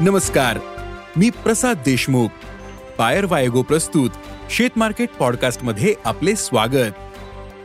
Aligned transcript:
नमस्कार 0.00 0.58
मी 1.16 1.30
प्रसाद 1.30 1.76
देशमुख. 1.76 2.28
पायर 2.98 3.24
वायगो 3.24 3.62
प्रस्तुत 3.62 4.10
शेत 4.50 4.70
मार्केट 4.76 5.08
पॉडकास्टमध्ये 5.10 5.94
आपले 6.04 6.36
स्वागत. 6.36 6.92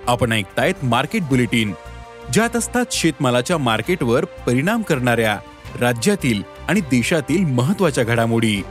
आपण 0.07 0.31
ऐकतायत 0.31 0.85
मार्केट 0.85 1.21
बुलेटिन 1.21 1.73
ज्यात 2.33 2.55
असतात 2.55 2.85
शेतमालाच्या 2.91 3.57
मार्केटवर 3.57 4.25
परिणाम 4.25 4.81
करणाऱ्या 4.81 5.39
राज्यातील 5.79 6.43
आणि 6.67 6.79
देशातील 6.79 7.45
महत्त्वाच्या 7.45 8.03
घडामोडी. 8.03 8.61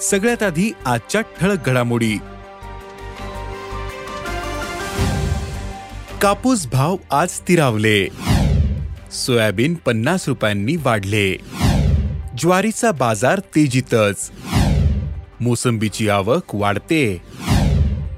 सगळ्यात 0.00 0.42
आधी 0.42 0.72
आजच्या 0.86 1.20
ठळक 1.20 1.66
घडामोडी. 1.66 2.18
कापूस 6.22 6.66
भाव 6.66 6.96
आज 7.10 7.30
स्थिरावले. 7.30 8.08
सोयाबीन 9.12 9.74
पन्नास 9.74 10.28
रुपयांनी 10.28 10.76
वाढले. 10.76 11.63
ज्वारीचा 12.38 12.90
बाजार 12.90 13.38
तेजीतच. 13.38 14.30
मोसंबीची 15.40 16.08
आवक 16.08 16.42
वाढते. 16.52 17.22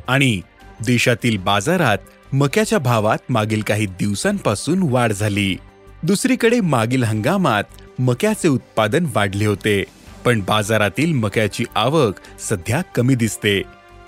आणि 0.09 0.41
देशातील 0.87 1.39
बाजारात 1.39 1.99
मक्याच्या 2.33 2.79
भावात 2.79 3.19
मागील 3.29 3.63
काही 3.63 3.87
दिवसांपासून 3.87 4.79
वाढ 4.83 5.13
झाली. 5.13 5.57
दुसरीकडे 6.03 6.61
मागील 6.61 7.05
हंगामात 7.05 7.65
मक्याचे 7.99 8.49
उत्पादन 8.49 9.07
वाढले 9.15 9.47
होते. 9.47 9.85
पण 10.25 10.41
बाजारातील 10.49 11.13
मक्याची 11.13 11.65
आवक 11.75 12.15
सध्या 12.41 12.83
कमी 12.95 13.15
दिसते. 13.15 13.63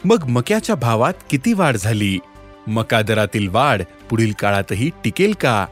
मग 0.04 0.24
मक्याच्या 0.24 0.74
भावात 0.74 1.14
किती 1.30 1.52
वाढ 1.52 1.76
झाली? 1.76 2.18
मका 2.66 3.02
दरातील 3.02 3.48
वाढ 3.48 3.82
पुढील 4.10 4.32
काळातही 4.32 4.90
टिकेल 5.04 5.32
का? 5.32 5.66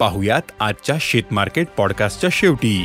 पाहुयात 0.00 0.52
आजच्या 0.60 0.96
शेत 1.00 1.22
मार्केट 1.30 1.66
पॉडकास्टच्या 1.76 2.30
शेवटी. 2.32 2.84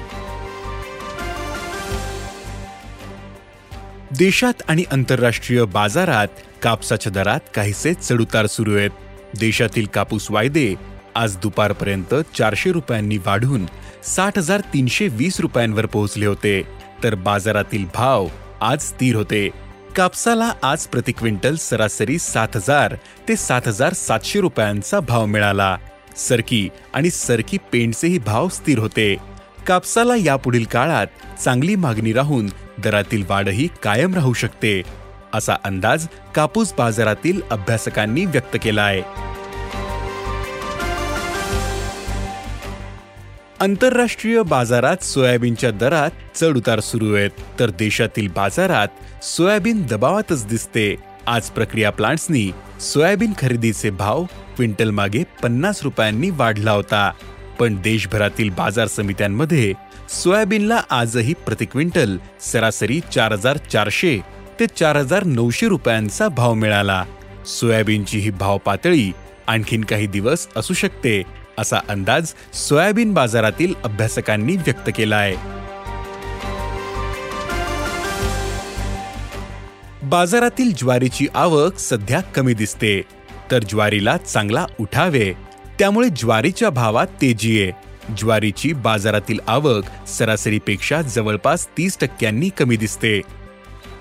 देशात 4.17 4.61
आणि 4.67 4.83
आंतरराष्ट्रीय 4.91 5.63
बाजारात 5.63 6.27
कापसाच्या 6.61 7.11
दरात 7.11 7.39
काहीसे 7.55 7.93
चढउतार 7.93 8.45
सुरू 8.45 8.75
आहेत. 8.77 8.89
देशातील 9.39 9.85
कापूस 9.85 10.27
वायदे 10.31 10.75
आज 11.15 11.37
दुपारपर्यंत 11.37 12.15
चारशे 12.37 12.71
रुपयांनी 12.71 13.17
वाढून 13.17 13.65
साठ 14.03 14.37
हजार 14.37 14.59
तीनशे 14.59 15.07
वीस 15.07 15.39
रुपयांवर 15.39 15.85
पोहोचले 15.85 16.25
होते. 16.25 16.61
तर 17.03 17.15
बाजारातील 17.15 17.85
भाव 17.95 18.27
आज 18.61 18.81
स्थिर 18.81 19.15
होते. 19.15 19.49
कापसाला 19.95 20.51
आज 20.63 20.87
प्रति 20.87 21.11
क्विंटल 21.11 21.55
सरासरी 21.55 22.19
सात 22.19 22.55
हजार 22.55 22.95
ते 23.27 23.35
सात 23.35 23.61
हजार 23.67 23.93
सातशे 23.93 24.41
रुपयांचा 24.41 24.99
भाव 24.99 25.25
मिळाला. 25.25 25.77
सरकी 26.17 26.69
आणि 26.93 27.09
सरकी 27.09 27.57
पेंटचेही 27.71 28.17
भाव 28.17 28.49
स्थिर 28.49 28.79
होते. 28.79 29.15
कापसाला 29.67 30.13
यापुढील 30.15 30.63
काळात 30.63 31.07
चांगली 31.43 31.75
मागणी 31.75 32.13
राहून 32.13 32.47
दरातील 32.79 33.23
वाढही 33.29 33.67
कायम 33.83 34.13
राहू 34.13 34.33
शकते 34.33 34.81
असा 35.33 35.55
अंदाज 35.63 36.07
कापूस 36.35 36.73
बाजारातील 36.77 37.41
अभ्यासकांनी 37.51 38.25
व्यक्त 38.25 38.57
केला 38.63 38.81
आहे 38.81 39.01
आंतरराष्ट्रीय 43.59 44.41
बाजारात 44.41 45.03
सोयाबीनच्या 45.03 45.71
दरात 45.71 46.09
चढ 46.35 46.57
उतार 46.57 46.79
सुरू 46.79 47.13
आहेत 47.15 47.29
तर 47.59 47.69
देशातील 47.69 48.27
बाजारात 48.27 49.23
सोयाबीन 49.23 49.85
दबावातच 49.85 50.47
दिसते. 50.47 50.95
आज 51.27 51.49
प्रक्रिया 51.49 51.89
प्लांट्सनी 51.89 52.51
सोयाबीन 52.81 53.33
खरेदीचे 53.37 53.89
भाव 53.89 54.23
क्विंटल 54.55 54.89
मागे 54.89 55.23
पन्नास 55.43 55.83
रुपयांनी 55.83 56.29
वाढला 56.29 56.71
होता. 56.71 57.11
पण 57.59 57.81
देशभरातील 57.81 58.49
बाजार 58.49 58.87
समित्यांमध्ये 58.87 59.73
सोयाबीनला 60.13 60.79
आजही 60.89 61.33
प्रति 61.45 61.65
क्विंटल 61.65 62.17
सरासरी 62.41 62.99
चार 63.11 63.33
हजार 63.33 63.57
चारशे 63.71 64.17
ते 64.59 64.65
चार 64.67 64.97
हजार 64.97 65.23
नऊशे 65.25 65.67
रुपयांचा 65.67 66.27
भाव 66.27 66.53
मिळाला. 66.53 67.03
सोयाबीनची 67.45 68.19
ही 68.19 68.29
भाव 68.29 68.57
पातळी 68.57 69.11
आणखीन 69.47 69.83
काही 69.83 70.07
दिवस 70.07 70.47
असू 70.55 70.73
शकते 70.73 71.21
असा 71.57 71.79
अंदाज 71.89 72.33
सोयाबीन 72.53 73.13
बाजारातील 73.13 73.73
अभ्यासकांनी 73.83 74.55
व्यक्त 74.57 74.89
केला 74.95 75.15
आहे 75.15 75.35
बाजारातील 80.03 80.71
ज्वारीची 80.77 81.27
आवक 81.35 81.79
सध्या 81.79 82.19
कमी 82.35 82.53
दिसते 82.53 83.01
तर 83.51 83.63
ज्वारीला 83.63 84.17
चांगला 84.17 84.65
उठावे 84.79 85.31
त्यामुळे 85.79 86.09
ज्वारीच्या 86.09 86.69
भावात 86.69 87.07
तेजी 87.21 87.61
आहे. 87.61 87.71
ज्वारीची 88.17 88.73
बाजारातील 88.73 89.39
आवक 89.47 90.07
सरासरीपेक्षा 90.07 91.01
जवळपास 91.01 91.67
तीस 91.67 91.97
टक्क्यांनी 92.01 92.49
कमी 92.49 92.77
दिसते. 92.77 93.21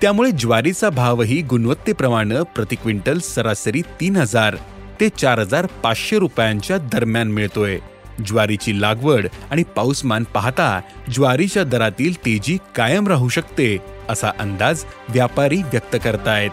त्यामुळे 0.01 0.31
ज्वारीचा 0.31 0.89
भावही 0.89 1.41
गुणवत्तेप्रमाणे 1.41 2.35
प्रति 2.55 2.75
क्विंटल 2.75 3.19
सरासरी 3.19 3.81
तीन 3.81 4.15
हजार 4.15 4.55
ते 4.99 5.09
चार 5.09 5.39
हजार 5.39 5.65
पाचशे 5.65 6.19
रुपयांच्या 6.19 6.77
दरम्यान 6.77 7.31
मिळतोय. 7.31 7.79
ज्वारीची 8.25 8.81
लागवड 8.81 9.27
आणि 9.51 9.63
पाऊसमान 9.63 10.23
पाहता 10.23 10.81
ज्वारीच्या 11.13 11.63
दरातील 11.63 12.17
तेजी 12.17 12.57
कायम 12.75 13.07
राहू 13.07 13.29
शकते 13.29 13.77
असा 14.09 14.31
अंदाज 14.39 14.83
व्यापारी 15.09 15.57
व्यक्त 15.57 15.95
करतायत. 16.03 16.49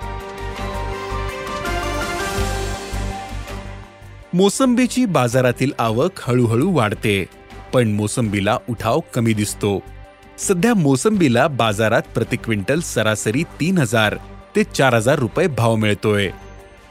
मोसंबीची 4.34 5.04
बाजारातील 5.04 5.72
आवक 5.78 6.10
हळूहळू 6.18 6.70
वाढते. 6.70 7.39
पण 7.72 7.88
मोसंबीला 7.88 8.58
उठाव 8.68 9.00
कमी 9.14 9.32
दिसतो. 9.32 9.82
सध्या 10.38 10.74
मोसंबीला 10.74 11.48
बाजारात 11.48 12.02
प्रति 12.14 12.36
क्विंटल 12.36 12.80
सरासरी 12.80 13.42
तीन 13.42 13.78
हजार 13.78 14.16
ते 14.56 14.64
चार 14.64 14.94
हजार 14.94 15.18
रुपये 15.18 15.46
भाव 15.46 15.76
मिळतोय. 15.76 16.30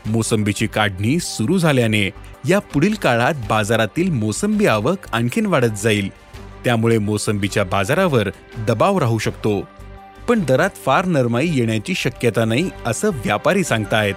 मोसंबीची 0.06 0.68
काढणी 0.68 1.20
सुरू 1.20 1.58
झाल्याने 1.58 2.10
या 2.50 2.60
पुढील 2.60 2.94
काळात 2.94 3.34
बाजारातील 3.50 4.12
मोसंबी 4.12 4.66
आवक 4.66 4.98
आणखीन 5.12 5.46
वाढत 5.46 5.78
जाईल. 5.84 6.10
त्यामुळे 6.66 6.98
मोसंबीच्या 6.98 7.64
बाजारावर 7.64 8.30
दबाव 8.58 8.98
राहू 8.98 9.18
शकतो. 9.18 9.62
पण 10.28 10.44
दरात 10.48 10.70
फार 10.86 11.06
नरमाई 11.06 11.48
येण्याची 11.48 11.96
शक्यता 11.96 12.46
नाही 12.46 12.70
असं 12.86 13.10
व्यापारी 13.10 13.64
सांगतायत. 13.64 14.14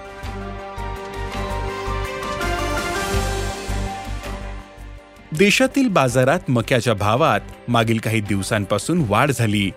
देशातील 5.37 5.87
बाजारात 5.87 6.39
मक्याच्या 6.49 6.93
भावात 6.93 7.39
मागील 7.67 7.97
काही 7.97 8.21
दिवसांपासून 8.21 9.05
वाढ 9.07 9.31
झाली. 9.31 9.71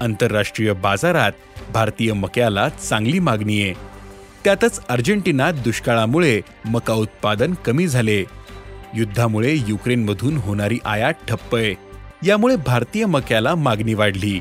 आंतरराष्ट्रीय 0.00 0.72
बाजारात 0.72 1.32
भारतीय 1.72 2.12
मक्याला 2.12 2.68
चांगली 2.68 3.18
मागणी 3.18 3.62
आहे. 3.62 3.74
त्यातच 4.44 4.86
अर्जेंटिनात 4.86 5.52
दुष्काळामुळे 5.52 6.40
मका 6.64 6.92
उत्पादन 6.92 7.54
कमी 7.54 7.86
झाले. 7.86 8.24
युद्धामुळे 8.94 9.56
युक्रेनमधून 9.68 10.36
होणारी 10.36 10.78
आयात 10.84 11.14
ठप्प 11.28 11.56
आहे. 11.56 11.74
यामुळे 12.26 12.56
भारतीय 12.56 13.06
मक्याला 13.06 13.54
मागणी 13.54 13.94
वाढली. 13.94 14.40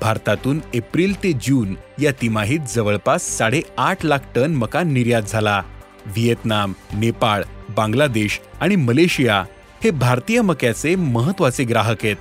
भारतातून 0.00 0.60
एप्रिल 0.74 1.22
ते 1.22 1.32
जून 1.32 1.76
या 2.02 2.12
तिमाहीत 2.22 2.60
जवळपास 2.74 3.22
साडेआठ 3.22 4.04
लाख 4.04 4.18
टन 4.34 4.54
मका 4.54 4.82
निर्यात 4.82 5.22
झाला. 5.22 5.62
व्हिएतनाम 6.06 6.72
नेपाळ 6.94 7.42
बांगलादेश 7.68 8.40
आणि 8.60 8.76
मलेशिया 8.76 9.44
हे 9.84 9.90
भारतीय 9.90 10.40
मक्याचे 10.40 10.94
महत्त्वाचे 10.94 11.64
ग्राहक 11.64 11.96
आहेत. 12.04 12.16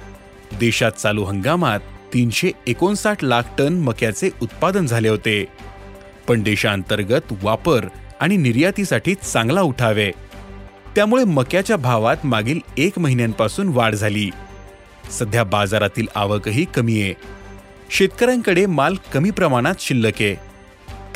देशात 0.59 0.91
चालू 0.91 1.23
हंगामात 1.23 1.79
तीनशे 2.13 2.51
एकोणसाठ 2.68 3.23
लाख 3.23 3.44
टन 3.57 3.73
मक्याचे 3.73 4.29
उत्पादन 4.41 4.85
झाले 4.85 5.09
होते. 5.09 5.45
पण 6.28 6.44
देशांतर्गत 6.44 7.34
वापर 7.44 7.85
आणि 8.19 8.38
निर्यातीसाठी 8.38 9.16
चांगला 9.16 9.62
उठावे. 9.62 10.12
त्यामुळे 10.95 11.23
मक्याच्या 11.23 11.78
भावात 11.78 12.18
मागील 12.23 12.59
एक 12.78 13.00
महिन्यांपासून 13.00 13.68
वाढ 13.68 13.95
झाली. 13.95 14.29
सध्या 15.19 15.44
बाजारातील 15.44 16.07
आवकही 16.15 16.65
कमी 16.65 17.01
आहे. 17.01 17.13
शेतकऱ्यांकडे 17.92 18.65
माल 18.65 18.95
कमी 19.13 19.31
प्रमाणात 19.31 19.75
शिल्लक 19.80 20.13
आहे. 20.19 20.36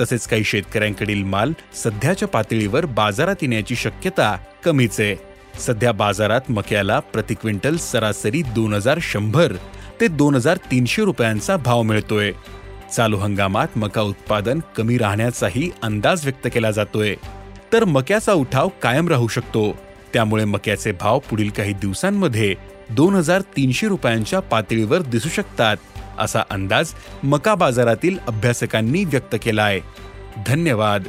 तसेच 0.01 0.27
काही 0.27 0.43
शेतकऱ्यांकडील 0.43 1.23
माल 1.23 1.53
सध्याच्या 1.73 2.27
पातळीवर 2.27 2.85
बाजारात 2.85 3.35
येण्याची 3.41 3.75
शक्यता 3.75 4.37
कमीच 4.65 4.99
आहे. 4.99 5.30
सध्या 5.59 5.91
बाजारात 5.91 6.41
मक्याला 6.49 6.99
प्रति 6.99 7.33
क्विंटल 7.33 7.77
सरासरी 7.77 8.41
दोन 8.41 8.73
हजार 8.73 8.99
शंभर 9.01 9.53
ते 10.01 10.07
दोन 10.07 10.35
हजार 10.35 10.57
तीनशे 10.71 11.03
रुपयांचा 11.03 11.57
भाव 11.57 11.81
मिळतोय. 11.81 12.31
चालू 12.95 13.17
हंगामात 13.17 13.77
मका 13.77 14.01
उत्पादन 14.01 14.59
कमी 14.77 14.97
राहण्याचाही 14.97 15.69
अंदाज 15.83 16.23
व्यक्त 16.23 16.47
केला 16.53 16.71
जातोय. 16.71 17.15
तर 17.73 17.85
मक्याचा 17.85 18.33
उठाव 18.33 18.69
कायम 18.81 19.07
राहू 19.07 19.27
शकतो. 19.27 19.71
त्यामुळे 20.13 20.45
मक्याचे 20.45 20.91
भाव 20.91 21.19
पुढील 21.19 21.49
काही 21.49 21.73
दिवसांमध्ये 21.73 22.55
दोन 22.89 23.15
हजार 23.15 23.41
तीनशे 23.41 23.87
रुपयांच्या 23.87 24.39
पातळीवर 24.39 25.01
दिसू 25.01 25.29
शकतात 25.29 25.77
असा 26.19 26.41
अंदाज 26.49 26.91
मका 27.23 27.55
बाजारातील 27.55 28.17
अभ्यासकांनी 28.27 29.03
व्यक्त 29.05 29.35
केला 29.43 29.63
आहे 29.63 29.79
धन्यवाद. 30.47 31.03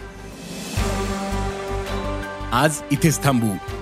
आज 2.52 2.80
इथेच 2.92 3.22
थांबू. 3.24 3.81